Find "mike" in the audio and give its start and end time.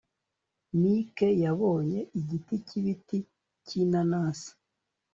0.79-1.27